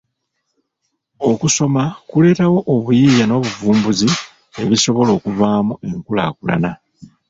Okusoma 1.29 1.83
kuleetawo 2.09 2.57
obuyiiya 2.73 3.25
n'obuvumbuzi 3.27 4.09
ebisobola 4.61 5.11
okuvaamu 5.17 5.73
enkulaakulana. 5.87 6.71